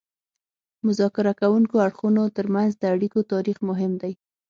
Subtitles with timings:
[0.77, 4.13] د مذاکره کوونکو اړخونو ترمنځ د اړیکو تاریخ مهم دی